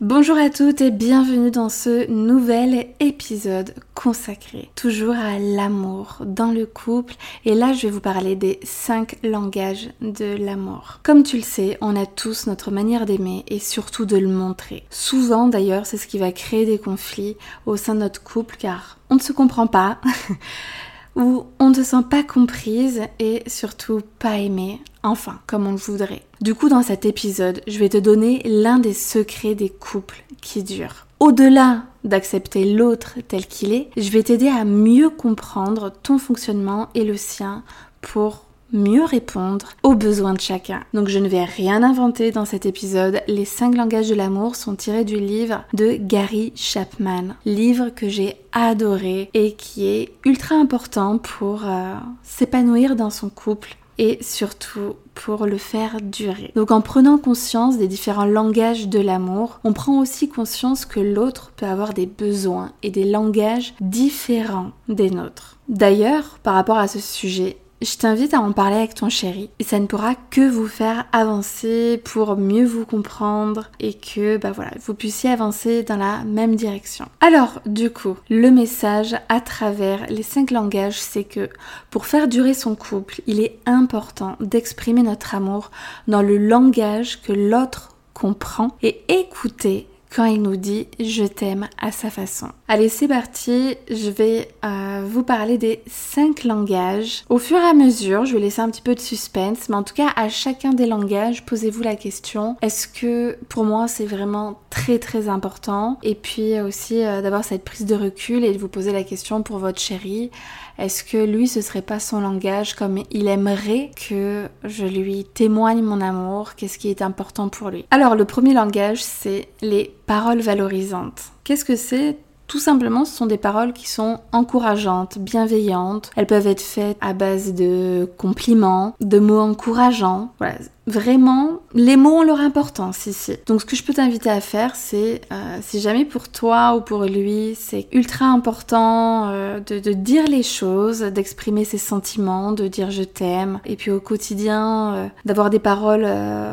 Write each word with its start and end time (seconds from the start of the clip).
Bonjour 0.00 0.38
à 0.38 0.48
toutes 0.48 0.80
et 0.80 0.92
bienvenue 0.92 1.50
dans 1.50 1.68
ce 1.68 2.08
nouvel 2.08 2.86
épisode 3.00 3.74
consacré 3.96 4.70
toujours 4.76 5.16
à 5.16 5.40
l'amour 5.40 6.18
dans 6.24 6.52
le 6.52 6.66
couple 6.66 7.16
et 7.44 7.56
là 7.56 7.72
je 7.72 7.82
vais 7.82 7.90
vous 7.90 8.00
parler 8.00 8.36
des 8.36 8.60
5 8.62 9.16
langages 9.24 9.90
de 10.00 10.36
l'amour. 10.36 11.00
Comme 11.02 11.24
tu 11.24 11.38
le 11.38 11.42
sais, 11.42 11.78
on 11.80 11.96
a 11.96 12.06
tous 12.06 12.46
notre 12.46 12.70
manière 12.70 13.06
d'aimer 13.06 13.44
et 13.48 13.58
surtout 13.58 14.06
de 14.06 14.16
le 14.16 14.28
montrer. 14.28 14.84
Souvent 14.88 15.48
d'ailleurs 15.48 15.84
c'est 15.84 15.96
ce 15.96 16.06
qui 16.06 16.18
va 16.18 16.30
créer 16.30 16.64
des 16.64 16.78
conflits 16.78 17.36
au 17.66 17.76
sein 17.76 17.96
de 17.96 18.00
notre 18.00 18.22
couple 18.22 18.54
car 18.56 18.98
on 19.10 19.16
ne 19.16 19.20
se 19.20 19.32
comprend 19.32 19.66
pas. 19.66 19.98
ou 21.18 21.44
on 21.58 21.70
ne 21.70 21.74
se 21.74 21.82
sent 21.82 22.04
pas 22.08 22.22
comprise 22.22 23.02
et 23.18 23.42
surtout 23.46 24.00
pas 24.18 24.38
aimée, 24.38 24.80
enfin, 25.02 25.40
comme 25.46 25.66
on 25.66 25.72
le 25.72 25.76
voudrait. 25.76 26.22
Du 26.40 26.54
coup, 26.54 26.68
dans 26.68 26.82
cet 26.82 27.04
épisode, 27.04 27.60
je 27.66 27.78
vais 27.78 27.88
te 27.88 27.98
donner 27.98 28.40
l'un 28.44 28.78
des 28.78 28.94
secrets 28.94 29.56
des 29.56 29.68
couples 29.68 30.24
qui 30.40 30.62
durent. 30.62 31.06
Au-delà 31.20 31.82
d'accepter 32.04 32.64
l'autre 32.64 33.18
tel 33.26 33.46
qu'il 33.46 33.72
est, 33.72 33.90
je 33.96 34.08
vais 34.10 34.22
t'aider 34.22 34.48
à 34.48 34.64
mieux 34.64 35.10
comprendre 35.10 35.92
ton 36.02 36.18
fonctionnement 36.18 36.88
et 36.94 37.02
le 37.02 37.16
sien 37.16 37.64
pour 38.00 38.44
mieux 38.72 39.04
répondre 39.04 39.68
aux 39.82 39.94
besoins 39.94 40.34
de 40.34 40.40
chacun. 40.40 40.82
Donc 40.94 41.08
je 41.08 41.18
ne 41.18 41.28
vais 41.28 41.44
rien 41.44 41.82
inventer 41.82 42.30
dans 42.30 42.44
cet 42.44 42.66
épisode. 42.66 43.20
Les 43.26 43.44
5 43.44 43.74
langages 43.76 44.08
de 44.08 44.14
l'amour 44.14 44.56
sont 44.56 44.74
tirés 44.74 45.04
du 45.04 45.18
livre 45.18 45.64
de 45.74 45.94
Gary 45.94 46.52
Chapman. 46.54 47.34
Livre 47.44 47.90
que 47.90 48.08
j'ai 48.08 48.36
adoré 48.52 49.30
et 49.34 49.52
qui 49.52 49.86
est 49.86 50.12
ultra 50.24 50.54
important 50.56 51.18
pour 51.18 51.62
euh, 51.64 51.94
s'épanouir 52.22 52.96
dans 52.96 53.10
son 53.10 53.28
couple 53.28 53.76
et 53.98 54.18
surtout 54.22 54.94
pour 55.14 55.46
le 55.46 55.58
faire 55.58 56.00
durer. 56.00 56.52
Donc 56.54 56.70
en 56.70 56.80
prenant 56.80 57.18
conscience 57.18 57.78
des 57.78 57.88
différents 57.88 58.24
langages 58.24 58.88
de 58.88 59.00
l'amour, 59.00 59.58
on 59.64 59.72
prend 59.72 59.98
aussi 59.98 60.28
conscience 60.28 60.86
que 60.86 61.00
l'autre 61.00 61.52
peut 61.56 61.66
avoir 61.66 61.92
des 61.92 62.06
besoins 62.06 62.72
et 62.82 62.90
des 62.90 63.04
langages 63.04 63.74
différents 63.80 64.70
des 64.88 65.10
nôtres. 65.10 65.58
D'ailleurs, 65.68 66.38
par 66.42 66.54
rapport 66.54 66.78
à 66.78 66.88
ce 66.88 67.00
sujet, 67.00 67.58
je 67.80 67.96
t'invite 67.96 68.34
à 68.34 68.40
en 68.40 68.52
parler 68.52 68.76
avec 68.76 68.94
ton 68.94 69.08
chéri 69.08 69.50
et 69.58 69.64
ça 69.64 69.78
ne 69.78 69.86
pourra 69.86 70.14
que 70.14 70.48
vous 70.48 70.66
faire 70.66 71.06
avancer 71.12 72.00
pour 72.04 72.36
mieux 72.36 72.66
vous 72.66 72.84
comprendre 72.84 73.70
et 73.78 73.94
que 73.94 74.36
bah 74.36 74.52
voilà, 74.52 74.72
vous 74.84 74.94
puissiez 74.94 75.30
avancer 75.30 75.82
dans 75.82 75.96
la 75.96 76.24
même 76.24 76.56
direction. 76.56 77.06
Alors, 77.20 77.60
du 77.66 77.90
coup, 77.90 78.16
le 78.30 78.50
message 78.50 79.16
à 79.28 79.40
travers 79.40 80.06
les 80.08 80.22
cinq 80.22 80.50
langages, 80.50 81.00
c'est 81.00 81.24
que 81.24 81.48
pour 81.90 82.06
faire 82.06 82.28
durer 82.28 82.54
son 82.54 82.74
couple, 82.74 83.20
il 83.26 83.40
est 83.40 83.58
important 83.66 84.36
d'exprimer 84.40 85.02
notre 85.02 85.34
amour 85.34 85.70
dans 86.08 86.22
le 86.22 86.38
langage 86.38 87.22
que 87.22 87.32
l'autre 87.32 87.90
comprend 88.12 88.76
et 88.82 89.02
écouter 89.08 89.88
quand 90.14 90.24
il 90.24 90.42
nous 90.42 90.56
dit 90.56 90.88
je 90.98 91.24
t'aime 91.24 91.68
à 91.80 91.92
sa 91.92 92.10
façon. 92.10 92.48
Allez, 92.70 92.90
c'est 92.90 93.08
parti, 93.08 93.76
je 93.90 94.10
vais 94.10 94.48
euh, 94.62 95.02
vous 95.02 95.22
parler 95.22 95.56
des 95.56 95.80
cinq 95.86 96.44
langages. 96.44 97.24
Au 97.30 97.38
fur 97.38 97.56
et 97.56 97.64
à 97.64 97.72
mesure, 97.72 98.26
je 98.26 98.34
vais 98.34 98.40
laisser 98.40 98.60
un 98.60 98.68
petit 98.68 98.82
peu 98.82 98.94
de 98.94 99.00
suspense, 99.00 99.70
mais 99.70 99.76
en 99.76 99.82
tout 99.82 99.94
cas, 99.94 100.08
à 100.16 100.28
chacun 100.28 100.74
des 100.74 100.84
langages, 100.84 101.46
posez-vous 101.46 101.82
la 101.82 101.96
question 101.96 102.56
est-ce 102.60 102.86
que 102.86 103.38
pour 103.48 103.64
moi 103.64 103.88
c'est 103.88 104.04
vraiment 104.04 104.60
très 104.68 104.98
très 104.98 105.30
important? 105.30 105.98
Et 106.02 106.14
puis 106.14 106.60
aussi 106.60 107.02
euh, 107.02 107.22
d'avoir 107.22 107.42
cette 107.42 107.64
prise 107.64 107.86
de 107.86 107.94
recul 107.94 108.44
et 108.44 108.52
de 108.52 108.58
vous 108.58 108.68
poser 108.68 108.92
la 108.92 109.02
question 109.02 109.42
pour 109.42 109.56
votre 109.56 109.80
chéri 109.80 110.30
est-ce 110.78 111.02
que 111.02 111.16
lui, 111.16 111.48
ce 111.48 111.60
serait 111.60 111.82
pas 111.82 111.98
son 111.98 112.20
langage 112.20 112.74
comme 112.74 113.02
il 113.10 113.26
aimerait 113.26 113.90
que 114.08 114.48
je 114.62 114.86
lui 114.86 115.24
témoigne 115.24 115.82
mon 115.82 116.00
amour? 116.00 116.54
Qu'est-ce 116.54 116.78
qui 116.78 116.88
est 116.88 117.02
important 117.02 117.48
pour 117.48 117.70
lui? 117.70 117.84
Alors, 117.90 118.14
le 118.14 118.24
premier 118.24 118.54
langage, 118.54 119.02
c'est 119.02 119.48
les 119.60 119.92
paroles 120.06 120.38
valorisantes. 120.38 121.32
Qu'est-ce 121.42 121.64
que 121.64 121.74
c'est 121.74 122.16
tout 122.48 122.58
simplement, 122.58 123.04
ce 123.04 123.14
sont 123.14 123.26
des 123.26 123.36
paroles 123.36 123.72
qui 123.74 123.88
sont 123.88 124.20
encourageantes, 124.32 125.18
bienveillantes. 125.18 126.10
Elles 126.16 126.26
peuvent 126.26 126.46
être 126.46 126.62
faites 126.62 126.96
à 127.00 127.12
base 127.12 127.52
de 127.52 128.10
compliments, 128.16 128.96
de 129.00 129.18
mots 129.18 129.40
encourageants. 129.40 130.32
Voilà, 130.38 130.56
Vraiment, 130.88 131.60
les 131.74 131.98
mots 131.98 132.20
ont 132.20 132.22
leur 132.22 132.40
importance 132.40 133.06
ici. 133.06 133.36
Donc 133.46 133.60
ce 133.60 133.66
que 133.66 133.76
je 133.76 133.82
peux 133.82 133.92
t'inviter 133.92 134.30
à 134.30 134.40
faire, 134.40 134.74
c'est 134.74 135.20
euh, 135.30 135.58
si 135.60 135.80
jamais 135.80 136.06
pour 136.06 136.30
toi 136.30 136.74
ou 136.76 136.80
pour 136.80 137.04
lui, 137.04 137.54
c'est 137.60 137.88
ultra 137.92 138.24
important 138.24 139.28
euh, 139.28 139.60
de, 139.60 139.92
dire 139.92 140.26
les 140.26 140.42
choses, 140.42 141.00
d'exprimer 141.00 141.66
ses 141.66 141.76
sentiments, 141.76 142.52
de 142.52 142.68
dire 142.68 142.90
je 142.90 143.02
t'aime, 143.02 143.60
et 143.66 143.76
puis 143.76 143.90
au 143.90 144.00
quotidien 144.00 144.94
euh, 144.94 145.08
d'avoir 145.26 145.50
des 145.50 145.58
paroles 145.58 146.06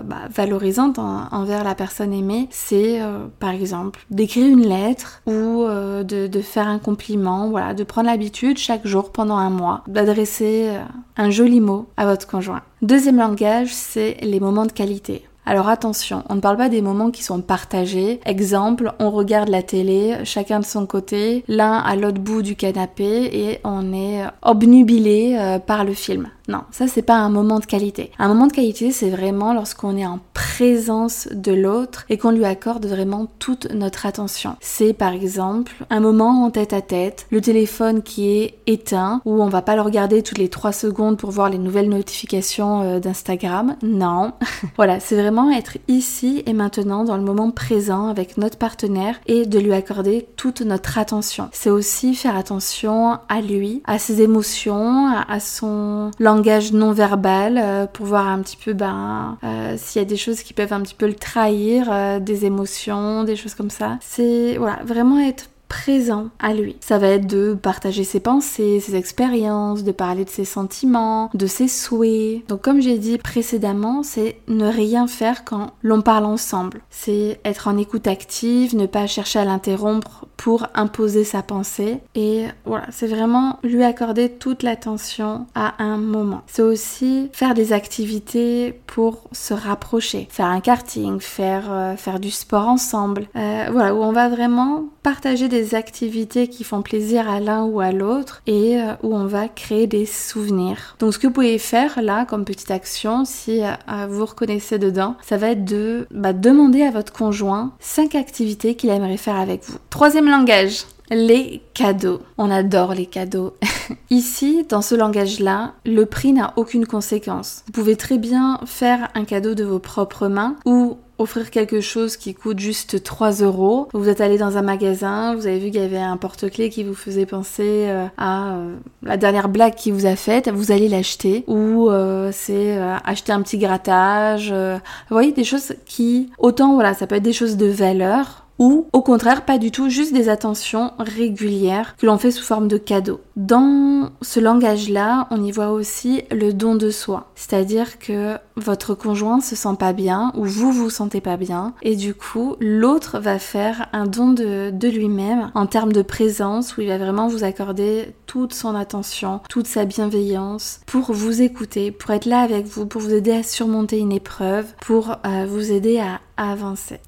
bah, 0.03 0.28
valorisantes 0.29 1.00
envers 1.00 1.63
la 1.63 1.73
personne 1.73 2.12
aimée, 2.12 2.50
c'est 2.52 3.00
par 3.40 3.52
exemple 3.52 4.06
d'écrire 4.09 4.47
une 4.47 4.67
lettre 4.67 5.22
ou 5.28 5.66
de, 5.66 6.28
de, 6.28 6.41
faire 6.41 6.67
un 6.67 6.79
compliment, 6.79 7.50
voilà, 7.50 7.73
de 7.73 7.85
prendre 7.85 8.07
l'habitude 8.07 8.57
chaque 8.57 8.85
jour 8.85 9.12
pendant 9.13 9.38
un 9.38 9.50
mois 9.50 9.84
d'adresser 9.88 10.72
un 11.16 11.29
joli 11.29 11.62
mot 11.62 11.88
à 11.96 12.06
votre 12.06 12.28
conjoint. 12.28 12.62
Deuxième 12.85 13.18
langage, 13.18 13.69
c'est 13.73 14.18
les 14.22 14.40
moments 14.40 14.68
de 14.68 14.72
qualité. 14.72 15.25
Alors 15.47 15.69
attention, 15.69 16.23
on 16.29 16.35
ne 16.35 16.40
parle 16.40 16.57
pas 16.57 16.69
des 16.69 16.84
moments 16.84 17.09
qui 17.09 17.23
sont 17.23 17.41
partagés. 17.41 18.19
Exemple, 18.28 18.94
on 19.00 19.09
regarde 19.09 19.50
la 19.50 19.63
télé, 19.63 20.18
chacun 20.23 20.59
de 20.59 20.66
son 20.66 20.85
côté, 20.85 21.44
l'un 21.47 21.79
à 21.79 21.96
l'autre 21.96 22.22
bout 22.22 22.44
du 22.44 22.56
canapé 22.56 23.29
et 23.34 23.59
on 23.63 23.91
est 23.91 24.22
obnubilé 24.44 25.35
euh, 25.35 25.57
par 25.57 25.84
le 25.84 25.94
film. 25.94 26.29
Non, 26.48 26.64
ça 26.72 26.88
c'est 26.88 27.02
pas 27.02 27.18
un 27.18 27.30
moment 27.30 27.60
de 27.60 27.66
qualité. 27.66 28.12
Un 28.20 28.28
moment 28.28 28.48
de 28.48 28.54
qualité, 28.54 28.92
c'est 28.92 29.10
vraiment 29.10 29.54
lorsqu'on 29.54 29.98
est 29.98 30.06
en 30.06 30.20
présence 30.34 31.28
de 31.32 31.52
l'autre 31.52 32.06
et 32.10 32.18
qu'on 32.18 32.32
lui 32.32 32.46
accorde 32.46 32.86
vraiment 32.86 33.28
toute 33.40 33.72
notre 33.74 34.06
attention. 34.06 34.56
C'est 34.62 34.94
par 34.94 35.14
exemple 35.14 35.74
un 35.90 36.00
moment 36.00 36.46
en 36.46 36.52
tête 36.52 36.74
à 36.74 36.82
tête, 36.82 37.26
le 37.32 37.42
téléphone 37.42 38.04
qui 38.04 38.30
est 38.30 38.60
éteint, 38.68 39.22
où 39.26 39.42
on 39.42 39.48
va 39.48 39.62
pas 39.62 39.76
le 39.76 39.82
regarder 39.82 40.22
toutes 40.22 40.38
les 40.38 40.50
3 40.50 40.72
secondes 40.72 41.18
pour 41.18 41.32
voir 41.32 41.50
les 41.50 41.58
nouvelles 41.58 41.90
notifications 41.90 42.82
euh, 42.82 43.00
d'Instagram. 43.00 43.76
Non. 43.82 44.34
voilà, 44.78 45.00
c'est 45.00 45.16
vraiment 45.16 45.52
être 45.52 45.78
ici 45.88 46.44
et 46.46 46.54
maintenant 46.54 47.04
dans 47.04 47.18
le 47.18 47.24
moment 47.24 47.52
présent 47.52 48.08
avec 48.08 48.38
notre 48.38 48.58
partenaire 48.58 49.16
et 49.26 49.46
de 49.46 49.60
lui 49.60 49.74
accorder 49.74 50.28
toute 50.38 50.62
notre 50.62 50.98
attention. 50.98 51.50
C'est 51.52 51.70
aussi 51.70 52.16
faire 52.16 52.38
attention 52.38 53.20
à 53.30 53.42
lui, 53.42 53.82
à 53.86 54.00
ses 54.00 54.22
émotions, 54.22 55.08
à, 55.08 55.40
son 55.40 56.12
langage 56.20 56.34
langage 56.35 56.73
non 56.73 56.91
verbal 56.91 57.57
euh, 57.57 57.85
pour 57.88 58.06
voir 58.06 58.28
un 58.28 58.41
petit 58.41 58.57
peu 58.57 58.73
ben, 58.73 59.38
euh, 59.44 59.75
s'il 59.78 60.01
y 60.01 60.06
a 60.06 60.07
des 60.07 60.18
choses 60.18 60.41
qui 60.41 60.53
peuvent 60.53 60.73
un 60.73 60.81
petit 60.81 60.96
peu 60.96 61.07
le 61.07 61.16
trahir, 61.16 61.88
euh, 61.91 62.19
des 62.19 62.46
émotions, 62.46 63.23
des 63.23 63.35
choses 63.35 63.56
comme 63.56 63.69
ça. 63.69 63.97
C'est 64.01 64.57
voilà, 64.57 64.79
vraiment 64.84 65.19
être 65.19 65.50
présent 65.75 66.30
à 66.40 66.53
lui. 66.53 66.78
Ça 66.80 66.97
va 66.97 67.08
être 67.09 67.28
de 67.28 67.53
partager 67.53 68.06
ses 68.06 68.22
pensées, 68.22 68.80
ses 68.80 68.96
expériences, 68.96 69.84
de 69.84 69.91
parler 69.91 70.24
de 70.24 70.30
ses 70.30 70.46
sentiments, 70.46 71.30
de 71.34 71.47
ses 71.47 71.68
souhaits. 71.68 72.47
Donc 72.47 72.62
comme 72.62 72.82
j'ai 72.82 72.97
dit 72.97 73.17
précédemment, 73.17 74.02
c'est 74.02 74.38
ne 74.47 74.67
rien 74.67 75.05
faire 75.05 75.44
quand 75.44 75.73
l'on 75.84 76.02
parle 76.02 76.23
ensemble. 76.26 76.82
C'est 76.90 77.41
être 77.44 77.67
en 77.67 77.78
écoute 77.78 78.08
active, 78.08 78.73
ne 78.78 78.85
pas 78.85 79.05
chercher 79.05 79.40
à 79.40 79.46
l'interrompre 79.46 80.26
pour 80.38 80.67
imposer 80.76 81.26
sa 81.26 81.41
pensée. 81.41 82.00
Et 82.16 82.46
voilà, 82.66 82.85
c'est 82.91 83.08
vraiment 83.08 83.59
lui 83.61 83.84
accorder 83.84 84.29
toute 84.29 84.64
l'attention 84.64 85.46
à 85.55 85.84
un 85.84 85.97
moment. 85.97 86.44
C'est 86.47 86.61
aussi 86.61 87.29
faire 87.34 87.53
des 87.53 87.73
activités 87.73 88.79
pour 88.88 89.23
se 89.34 89.53
rapprocher. 89.53 90.28
Faire 90.29 90.46
un 90.46 90.61
karting, 90.61 91.20
faire, 91.20 91.66
euh, 91.70 91.96
faire 91.97 92.22
du 92.22 92.32
sport 92.32 92.70
ensemble. 92.70 93.28
Euh, 93.35 93.66
voilà, 93.72 93.94
où 93.94 94.02
on 94.02 94.14
va 94.14 94.29
vraiment 94.29 94.85
partager 95.03 95.47
des 95.47 95.65
activités 95.73 96.47
qui 96.47 96.64
font 96.64 96.82
plaisir 96.82 97.29
à 97.29 97.40
l'un 97.40 97.64
ou 97.64 97.79
à 97.79 97.91
l'autre 97.91 98.41
et 98.46 98.79
euh, 98.79 98.94
où 99.02 99.16
on 99.16 99.26
va 99.26 99.47
créer 99.47 99.88
des 99.88 100.06
souvenirs. 100.06 100.96
Donc 101.00 101.14
ce 101.14 101.20
que 101.20 101.28
vous 101.28 101.34
pouvez 101.34 101.58
faire 101.58 102.02
là 102.02 102.26
comme 102.26 102.46
petite 102.46 102.72
action, 102.72 103.26
si 103.26 103.64
euh, 103.64 103.72
vous 104.08 104.26
reconnaissez 104.26 104.78
dedans, 104.78 105.16
ça 105.23 105.38
va 105.38 105.52
être 105.52 105.66
de 105.66 106.08
bah, 106.12 106.34
demander 106.34 106.84
à 106.84 106.91
votre 106.91 107.14
conjoint 107.14 107.73
cinq 107.79 108.16
activités 108.16 108.76
qu'il 108.76 108.90
aimerait 108.90 109.17
faire 109.17 109.38
avec 109.38 109.64
vous. 109.64 109.78
Troisième 109.90 110.29
langage, 110.29 110.85
les 111.12 111.62
cadeaux. 111.73 112.22
On 112.38 112.50
adore 112.50 112.94
les 112.94 113.06
cadeaux. 113.06 113.53
Ici, 114.09 114.66
dans 114.67 114.82
ce 114.82 114.96
langage-là, 114.96 115.73
le 115.85 116.06
prix 116.06 116.34
n'a 116.34 116.53
aucune 116.56 116.85
conséquence. 116.85 117.64
Vous 117.67 117.73
pouvez 117.73 117.96
très 117.96 118.17
bien 118.17 118.59
faire 118.66 119.09
un 119.14 119.26
cadeau 119.26 119.53
de 119.53 119.64
vos 119.64 119.79
propres 119.79 120.28
mains 120.28 120.56
ou 120.66 120.97
offrir 121.17 121.52
quelque 121.52 121.82
chose 121.82 122.17
qui 122.17 122.34
coûte 122.34 122.59
juste 122.59 123.03
3 123.03 123.32
euros. 123.41 123.88
Vous 123.94 124.09
êtes 124.09 124.22
allé 124.22 124.38
dans 124.38 124.58
un 124.58 124.62
magasin, 124.62 125.35
vous 125.35 125.47
avez 125.47 125.59
vu 125.59 125.72
qu'il 125.72 125.82
y 125.82 125.84
avait 125.84 125.97
un 125.97 126.17
porte-clés 126.17 126.70
qui 126.70 126.84
vous 126.84 126.94
faisait 126.94 127.26
penser 127.26 127.85
euh, 127.88 128.06
à 128.17 128.53
euh, 128.53 128.76
la 129.03 129.17
dernière 129.17 129.50
blague 129.50 129.76
qui 129.76 129.91
vous 129.91 130.06
a 130.06 130.16
faite, 130.16 130.50
vous 130.50 130.72
allez 130.72 130.90
l'acheter. 130.90 131.44
Ou 131.47 131.90
euh, 131.90 132.29
c'est 132.34 132.78
acheter 133.03 133.32
un 133.32 133.41
petit 133.41 133.58
grattage. 133.58 134.52
vous 134.52 134.79
voyez, 135.09 135.32
des 135.32 135.44
choses 135.44 135.73
qui, 135.85 136.32
autant 136.38 136.73
voilà, 136.73 136.94
ça 136.94 137.08
peut 137.08 137.16
être 137.16 137.23
des 137.23 137.34
choses 137.34 137.58
de 137.58 137.67
valeur, 137.67 138.46
ou 138.58 138.88
au 138.94 139.02
contraire 139.02 139.44
pas 139.44 139.58
du 139.58 139.72
tout, 139.72 139.90
juste 139.90 140.14
des 140.14 140.29
attentions 140.29 140.94
régulières 140.97 141.96
que 141.97 142.06
l'on 142.06 142.17
fait 142.17 142.32
sous 142.32 142.44
forme 142.44 142.67
de 142.67 142.78
cadeaux. 142.78 143.20
Dans 143.35 144.12
ce 144.22 144.40
langage-là, 144.40 145.28
on 145.32 145.44
y 145.44 145.52
voit 145.52 145.72
aussi 145.72 146.23
le 146.32 146.53
don 146.53 146.76
de 146.76 146.90
soi, 146.90 147.32
c'est-à-dire 147.35 148.00
que 148.00 148.38
votre 148.57 148.96
conjoint 148.96 149.41
se 149.41 149.55
sent 149.55 149.75
pas 149.78 149.93
bien 149.93 150.31
ou 150.35 150.46
vous 150.46 150.72
vous 150.72 150.90
sentez 150.90 151.22
pas 151.22 151.37
bien 151.37 151.73
et 151.81 151.96
du 151.96 152.13
coup 152.13 152.55
l'autre 152.59 153.19
va 153.19 153.40
faire 153.40 153.87
un 153.93 154.05
don 154.05 154.31
de, 154.31 154.72
lui-même 154.87 155.52
en 155.55 155.66
termes 155.66 155.91
de 155.91 156.02
présence 156.02 156.78
où 156.78 156.81
il 156.81 156.87
va 156.87 156.97
vraiment 156.97 157.28
vous 157.28 157.43
accorder 157.43 158.13
toute 158.28 158.53
son 158.53 158.75
attention, 158.75 159.41
toute 159.49 159.67
sa 159.67 159.85
bienveillance 159.85 160.81
pour 160.85 161.11
vous 161.11 161.41
écouter, 161.41 161.91
pour 161.91 162.11
être 162.11 162.25
là 162.25 162.40
avec 162.40 162.66
vous, 162.66 162.85
pour 162.85 163.02
vous 163.02 163.13
aider 163.13 163.31
à 163.31 163.43
surmonter 163.43 163.97
une 163.97 164.11
épreuve, 164.11 164.66
pour 164.81 165.17
euh, 165.25 165.46
vous 165.47 165.72
aider 165.72 165.99
à 165.99 166.19
avancer. 166.37 166.99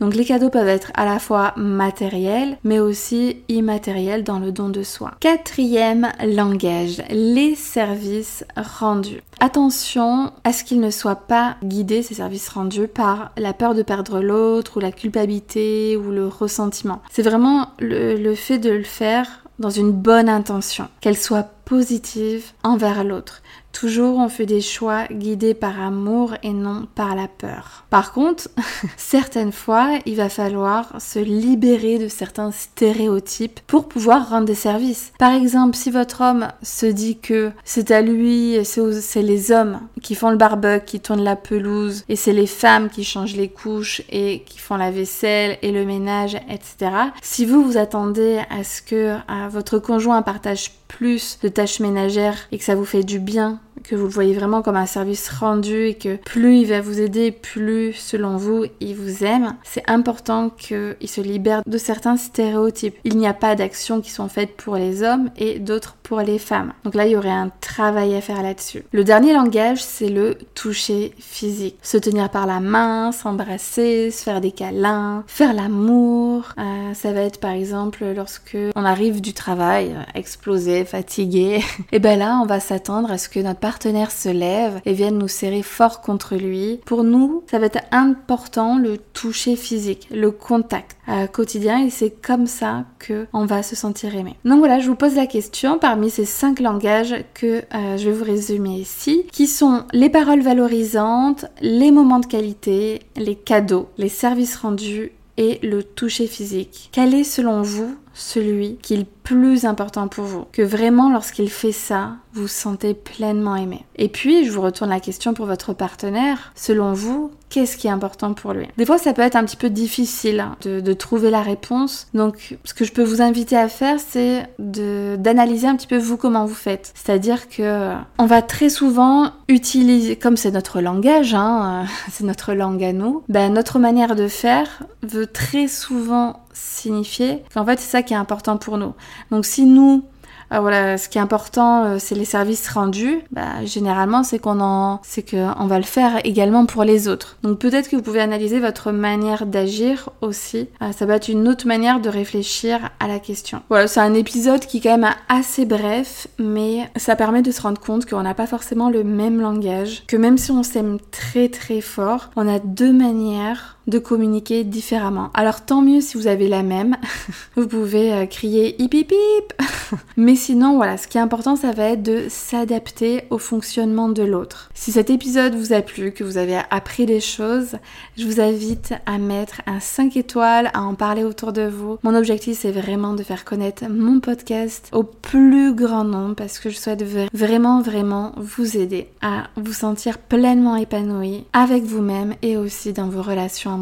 Donc 0.00 0.14
les 0.14 0.24
cadeaux 0.24 0.50
peuvent 0.50 0.68
être 0.68 0.92
à 0.94 1.04
la 1.04 1.18
fois 1.18 1.52
matériels 1.56 2.56
mais 2.64 2.78
aussi 2.78 3.42
immatériels 3.48 4.24
dans 4.24 4.38
le 4.38 4.52
don 4.52 4.68
de 4.68 4.82
soi. 4.82 5.12
Quatrième 5.20 6.12
langage, 6.24 7.02
les 7.10 7.54
services 7.54 8.44
rendus. 8.56 9.22
Attention 9.40 10.32
à 10.44 10.52
ce 10.52 10.64
qu'ils 10.64 10.80
ne 10.80 10.90
soient 10.96 11.14
pas 11.14 11.56
guidés, 11.62 12.02
ces 12.02 12.14
services 12.14 12.48
rendus, 12.48 12.88
par 12.88 13.32
la 13.36 13.52
peur 13.52 13.74
de 13.74 13.82
perdre 13.82 14.20
l'autre 14.20 14.76
ou 14.76 14.80
la 14.80 14.92
culpabilité 14.92 15.96
ou 15.96 16.10
le 16.10 16.26
ressentiment. 16.26 17.02
C'est 17.10 17.22
vraiment 17.22 17.70
le, 17.78 18.16
le 18.16 18.34
fait 18.34 18.58
de 18.58 18.70
le 18.70 18.82
faire 18.82 19.44
dans 19.58 19.70
une 19.70 19.92
bonne 19.92 20.28
intention, 20.28 20.88
qu'elle 21.00 21.16
soit 21.16 21.50
positive 21.64 22.44
envers 22.62 23.04
l'autre. 23.04 23.42
Toujours 23.78 24.16
on 24.16 24.30
fait 24.30 24.46
des 24.46 24.62
choix 24.62 25.04
guidés 25.12 25.52
par 25.52 25.78
amour 25.78 26.32
et 26.42 26.54
non 26.54 26.86
par 26.94 27.14
la 27.14 27.28
peur. 27.28 27.84
Par 27.90 28.14
contre, 28.14 28.48
certaines 28.96 29.52
fois, 29.52 29.98
il 30.06 30.16
va 30.16 30.30
falloir 30.30 30.98
se 30.98 31.18
libérer 31.18 31.98
de 31.98 32.08
certains 32.08 32.52
stéréotypes 32.52 33.60
pour 33.66 33.86
pouvoir 33.86 34.30
rendre 34.30 34.46
des 34.46 34.54
services. 34.54 35.12
Par 35.18 35.34
exemple, 35.34 35.76
si 35.76 35.90
votre 35.90 36.22
homme 36.22 36.48
se 36.62 36.86
dit 36.86 37.18
que 37.18 37.52
c'est 37.64 37.90
à 37.90 38.00
lui, 38.00 38.56
c'est 38.64 39.20
les 39.22 39.52
hommes 39.52 39.80
qui 40.00 40.14
font 40.14 40.30
le 40.30 40.38
barbecue, 40.38 40.86
qui 40.86 41.00
tournent 41.00 41.22
la 41.24 41.36
pelouse, 41.36 42.04
et 42.08 42.16
c'est 42.16 42.32
les 42.32 42.46
femmes 42.46 42.88
qui 42.88 43.04
changent 43.04 43.36
les 43.36 43.50
couches 43.50 44.00
et 44.08 44.42
qui 44.46 44.58
font 44.58 44.76
la 44.76 44.90
vaisselle 44.90 45.58
et 45.60 45.70
le 45.70 45.84
ménage, 45.84 46.36
etc. 46.48 46.92
Si 47.20 47.44
vous 47.44 47.62
vous 47.62 47.76
attendez 47.76 48.40
à 48.48 48.64
ce 48.64 48.80
que 48.80 49.16
votre 49.50 49.78
conjoint 49.78 50.22
partage 50.22 50.70
plus 50.88 51.38
de 51.42 51.48
tâches 51.48 51.80
ménagères 51.80 52.48
et 52.52 52.58
que 52.58 52.64
ça 52.64 52.74
vous 52.74 52.84
fait 52.84 53.04
du 53.04 53.18
bien 53.18 53.60
que 53.84 53.94
vous 53.94 54.04
le 54.04 54.10
voyez 54.10 54.34
vraiment 54.34 54.62
comme 54.62 54.76
un 54.76 54.86
service 54.86 55.28
rendu 55.28 55.86
et 55.86 55.94
que 55.94 56.16
plus 56.16 56.58
il 56.58 56.66
va 56.66 56.80
vous 56.80 57.00
aider, 57.00 57.30
plus 57.30 57.92
selon 57.92 58.36
vous 58.36 58.64
il 58.80 58.96
vous 58.96 59.24
aime, 59.24 59.56
c'est 59.62 59.88
important 59.88 60.50
qu'il 60.50 61.08
se 61.08 61.20
libère 61.20 61.62
de 61.66 61.78
certains 61.78 62.16
stéréotypes. 62.16 62.96
Il 63.04 63.16
n'y 63.16 63.26
a 63.26 63.34
pas 63.34 63.54
d'actions 63.54 64.00
qui 64.00 64.10
sont 64.10 64.28
faites 64.28 64.56
pour 64.56 64.76
les 64.76 65.02
hommes 65.02 65.30
et 65.36 65.58
d'autres 65.58 65.96
pour 66.02 66.20
les 66.20 66.38
femmes. 66.38 66.72
Donc 66.84 66.94
là, 66.94 67.06
il 67.06 67.12
y 67.12 67.16
aurait 67.16 67.30
un 67.30 67.50
travail 67.60 68.14
à 68.14 68.20
faire 68.20 68.42
là-dessus. 68.42 68.84
Le 68.92 69.02
dernier 69.02 69.32
langage, 69.32 69.82
c'est 69.82 70.08
le 70.08 70.36
toucher 70.54 71.12
physique. 71.18 71.76
Se 71.82 71.96
tenir 71.96 72.30
par 72.30 72.46
la 72.46 72.60
main, 72.60 73.10
s'embrasser, 73.10 74.10
se 74.10 74.22
faire 74.22 74.40
des 74.40 74.52
câlins, 74.52 75.24
faire 75.26 75.52
l'amour. 75.52 76.52
Euh, 76.58 76.94
ça 76.94 77.12
va 77.12 77.22
être 77.22 77.40
par 77.40 77.50
exemple 77.50 78.04
lorsque 78.14 78.56
on 78.76 78.84
arrive 78.84 79.20
du 79.20 79.34
travail, 79.34 79.96
explosé, 80.14 80.84
fatigué. 80.84 81.62
et 81.92 81.98
ben 81.98 82.18
là, 82.18 82.38
on 82.42 82.46
va 82.46 82.60
s'attendre 82.60 83.10
à 83.10 83.18
ce 83.18 83.28
que 83.28 83.40
notre 83.40 83.55
partenaire 83.56 84.10
se 84.10 84.28
lève 84.28 84.80
et 84.84 84.92
vienne 84.92 85.18
nous 85.18 85.28
serrer 85.28 85.62
fort 85.62 86.00
contre 86.00 86.36
lui. 86.36 86.80
Pour 86.86 87.04
nous, 87.04 87.42
ça 87.50 87.58
va 87.58 87.66
être 87.66 87.82
important 87.90 88.78
le 88.78 88.98
toucher 88.98 89.56
physique, 89.56 90.08
le 90.10 90.30
contact 90.30 90.96
euh, 91.08 91.26
quotidien 91.26 91.84
et 91.84 91.90
c'est 91.90 92.10
comme 92.10 92.46
ça 92.46 92.84
que 92.98 93.26
on 93.32 93.46
va 93.46 93.62
se 93.62 93.76
sentir 93.76 94.14
aimé. 94.14 94.36
Donc 94.44 94.58
voilà, 94.58 94.80
je 94.80 94.88
vous 94.88 94.96
pose 94.96 95.14
la 95.14 95.26
question 95.26 95.78
parmi 95.78 96.10
ces 96.10 96.24
cinq 96.24 96.60
langages 96.60 97.14
que 97.34 97.62
euh, 97.74 97.96
je 97.96 98.10
vais 98.10 98.16
vous 98.16 98.24
résumer 98.24 98.76
ici, 98.76 99.24
qui 99.32 99.46
sont 99.46 99.84
les 99.92 100.10
paroles 100.10 100.42
valorisantes, 100.42 101.46
les 101.60 101.90
moments 101.90 102.20
de 102.20 102.26
qualité, 102.26 103.00
les 103.16 103.36
cadeaux, 103.36 103.88
les 103.98 104.08
services 104.08 104.56
rendus 104.56 105.12
et 105.36 105.58
le 105.62 105.82
toucher 105.82 106.26
physique. 106.26 106.88
Quel 106.92 107.14
est 107.14 107.24
selon 107.24 107.62
vous 107.62 107.96
celui 108.14 108.76
qui 108.76 108.94
est 108.94 108.98
le 108.98 109.06
plus 109.22 109.64
important 109.64 110.08
pour 110.08 110.24
vous? 110.24 110.44
Que 110.52 110.62
vraiment, 110.62 111.12
lorsqu'il 111.12 111.50
fait 111.50 111.72
ça, 111.72 112.16
vous 112.32 112.48
sentez 112.48 112.94
pleinement 112.94 113.56
aimé? 113.56 113.84
Et 113.96 114.08
puis, 114.08 114.44
je 114.44 114.50
vous 114.50 114.62
retourne 114.62 114.90
la 114.90 115.00
question 115.00 115.34
pour 115.34 115.46
votre 115.46 115.74
partenaire. 115.74 116.52
Selon 116.54 116.92
vous, 116.92 117.30
qu'est-ce 117.56 117.78
qui 117.78 117.86
est 117.86 117.90
important 117.90 118.34
pour 118.34 118.52
lui 118.52 118.66
Des 118.76 118.84
fois, 118.84 118.98
ça 118.98 119.14
peut 119.14 119.22
être 119.22 119.34
un 119.34 119.44
petit 119.44 119.56
peu 119.56 119.70
difficile 119.70 120.44
de, 120.62 120.92
trouver 120.92 121.30
la 121.30 121.40
réponse. 121.40 122.06
Donc, 122.12 122.58
ce 122.64 122.74
que 122.74 122.84
je 122.84 122.92
peux 122.92 123.02
vous 123.02 123.22
inviter 123.22 123.56
à 123.56 123.68
faire, 123.68 123.96
c'est 123.98 124.46
d'analyser 124.58 125.66
un 125.66 125.74
petit 125.74 125.86
peu 125.86 125.96
vous 125.96 126.18
comment 126.18 126.44
vous 126.44 126.54
faites. 126.54 126.92
C'est-à-dire 126.94 127.48
que 127.48 127.92
on 128.18 128.26
va 128.26 128.42
très 128.42 128.68
souvent 128.68 129.32
utiliser, 129.48 130.16
comme 130.16 130.36
c'est 130.36 130.50
notre 130.50 130.82
langage, 130.82 131.32
hein, 131.32 131.86
c'est 132.10 132.24
notre 132.24 132.52
langue 132.52 132.84
à 132.84 132.92
nous, 132.92 133.22
ben, 133.30 133.50
notre 133.54 133.78
manière 133.78 134.16
de 134.16 134.28
faire 134.28 134.82
veut 135.02 135.26
très 135.26 135.66
souvent 135.66 136.40
signifier 136.52 137.42
qu'en 137.54 137.64
fait 137.64 137.78
c'est 137.78 137.90
ça 137.90 138.02
qui 138.02 138.14
est 138.14 138.16
important 138.16 138.56
pour 138.56 138.78
nous. 138.78 138.94
Donc 139.30 139.44
si 139.44 139.64
nous 139.66 140.04
ah, 140.50 140.60
voilà, 140.60 140.96
ce 140.98 141.08
qui 141.08 141.18
est 141.18 141.20
important, 141.20 141.84
euh, 141.84 141.96
c'est 141.98 142.14
les 142.14 142.24
services 142.24 142.68
rendus. 142.68 143.20
Bah, 143.30 143.64
généralement, 143.64 144.22
c'est 144.22 144.38
qu'on 144.38 144.60
en, 144.60 145.00
c'est 145.02 145.28
qu'on 145.28 145.66
va 145.66 145.78
le 145.78 145.84
faire 145.84 146.20
également 146.24 146.66
pour 146.66 146.84
les 146.84 147.08
autres. 147.08 147.36
Donc 147.42 147.58
peut-être 147.58 147.88
que 147.88 147.96
vous 147.96 148.02
pouvez 148.02 148.20
analyser 148.20 148.60
votre 148.60 148.92
manière 148.92 149.46
d'agir 149.46 150.10
aussi. 150.20 150.68
Euh, 150.82 150.92
ça 150.92 151.06
va 151.06 151.16
être 151.16 151.28
une 151.28 151.48
autre 151.48 151.66
manière 151.66 152.00
de 152.00 152.08
réfléchir 152.08 152.90
à 153.00 153.08
la 153.08 153.18
question. 153.18 153.62
Voilà, 153.68 153.88
c'est 153.88 154.00
un 154.00 154.14
épisode 154.14 154.60
qui 154.60 154.78
est 154.78 154.80
quand 154.80 154.98
même 154.98 155.14
assez 155.28 155.66
bref, 155.66 156.28
mais 156.38 156.88
ça 156.96 157.16
permet 157.16 157.42
de 157.42 157.50
se 157.50 157.62
rendre 157.62 157.80
compte 157.80 158.06
qu'on 158.06 158.22
n'a 158.22 158.34
pas 158.34 158.46
forcément 158.46 158.90
le 158.90 159.04
même 159.04 159.40
langage, 159.40 160.04
que 160.06 160.16
même 160.16 160.38
si 160.38 160.50
on 160.50 160.62
s'aime 160.62 160.98
très 161.10 161.48
très 161.48 161.80
fort, 161.80 162.30
on 162.36 162.46
a 162.48 162.58
deux 162.58 162.92
manières 162.92 163.75
de 163.86 163.98
communiquer 163.98 164.64
différemment. 164.64 165.30
Alors 165.34 165.64
tant 165.64 165.82
mieux 165.82 166.00
si 166.00 166.16
vous 166.16 166.26
avez 166.26 166.48
la 166.48 166.62
même, 166.62 166.96
vous 167.56 167.66
pouvez 167.66 168.12
euh, 168.12 168.26
crier 168.26 168.80
hip 168.82 168.94
hip 168.94 169.12
hip. 169.12 169.52
Mais 170.16 170.34
sinon 170.34 170.76
voilà, 170.76 170.96
ce 170.96 171.06
qui 171.08 171.18
est 171.18 171.20
important 171.20 171.56
ça 171.56 171.72
va 171.72 171.84
être 171.90 172.02
de 172.02 172.24
s'adapter 172.28 173.24
au 173.30 173.38
fonctionnement 173.38 174.08
de 174.08 174.22
l'autre. 174.22 174.70
Si 174.74 174.92
cet 174.92 175.10
épisode 175.10 175.54
vous 175.54 175.72
a 175.72 175.82
plu, 175.82 176.12
que 176.12 176.24
vous 176.24 176.38
avez 176.38 176.58
appris 176.70 177.06
des 177.06 177.20
choses, 177.20 177.76
je 178.16 178.26
vous 178.26 178.40
invite 178.40 178.94
à 179.06 179.18
mettre 179.18 179.62
un 179.66 179.80
5 179.80 180.16
étoiles, 180.16 180.70
à 180.74 180.82
en 180.82 180.94
parler 180.94 181.24
autour 181.24 181.52
de 181.52 181.66
vous. 181.66 181.98
Mon 182.02 182.14
objectif 182.14 182.58
c'est 182.58 182.72
vraiment 182.72 183.14
de 183.14 183.22
faire 183.22 183.44
connaître 183.44 183.84
mon 183.88 184.20
podcast 184.20 184.88
au 184.92 185.04
plus 185.04 185.74
grand 185.74 186.04
nombre 186.04 186.34
parce 186.34 186.58
que 186.58 186.70
je 186.70 186.76
souhaite 186.76 187.04
vraiment 187.32 187.82
vraiment 187.82 188.32
vous 188.36 188.76
aider 188.76 189.08
à 189.22 189.44
vous 189.56 189.72
sentir 189.72 190.18
pleinement 190.18 190.76
épanoui 190.76 191.44
avec 191.52 191.84
vous-même 191.84 192.34
et 192.42 192.56
aussi 192.56 192.92
dans 192.92 193.08
vos 193.08 193.22
relations 193.22 193.75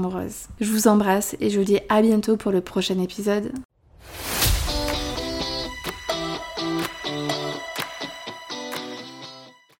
Je 0.60 0.70
vous 0.70 0.88
embrasse 0.88 1.36
et 1.40 1.50
je 1.50 1.58
vous 1.58 1.64
dis 1.64 1.80
à 1.88 2.02
bientôt 2.02 2.36
pour 2.36 2.52
le 2.52 2.60
prochain 2.60 2.98
épisode. 3.00 3.52